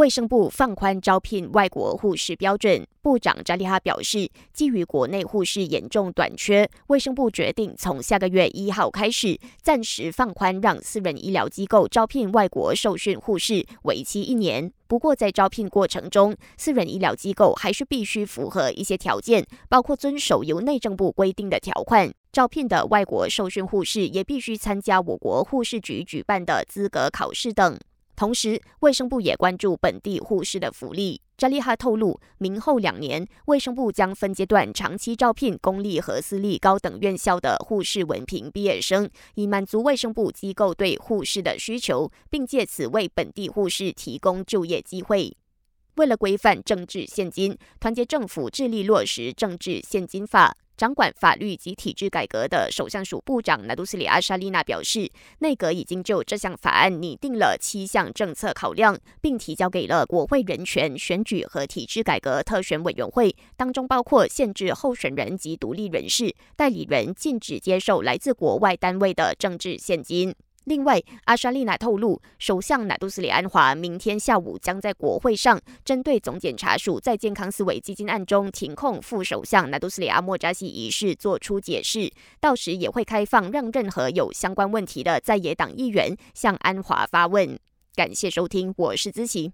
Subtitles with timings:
[0.00, 14.72] 卫生部放宽招聘外国护士标准，部长扎利哈表示，基于国内护士严重短缺，卫生部决定从下个月一号开始暂时放宽，让私人医疗机构招聘外国受训护士，为期一年。
[14.86, 22.10] 不过，在招聘过程中，私人医疗机构还是必须符合一些条件，包括遵守由内政部规定的条款。
[22.32, 27.78] 招聘的外国受训护士也必须参加我国护士局举办的资格考试等。
[28.20, 31.22] 同时，卫生部也关注本地护士的福利。
[31.38, 45.34] 扎利哈透露，明后两年，卫生部将分阶段长期招聘公立和私立高等院校的护士文凭毕业生，以满足卫生部机构对护士的需求，并借此为本地护士提供就业机会。
[45.94, 50.54] 为了规范政治现金，团结政府致力落实政治现金法。
[50.80, 70.34] 掌管法律及体制改革的首相署部长纳杜斯里阿沙利娜表示，内阁已经就这项法案拟定了七项政策考量，并提交给了国会人权、选举和体制改革特选委员会，当中包括限制候选人及独立人士、代理人禁止接受来自国外单位的政治现金。
[70.70, 87.58] 另外，阿莎丽娜透露，首相纳杜斯里安华明天下午将在国会上针对总检察署在健康思维基金案中停控副首相纳杜斯里阿莫扎西一事作出解释，到时也会开放让任何有相关问题的在野党议员向安华发问。
[87.96, 89.52] 感谢收听，我是资琪。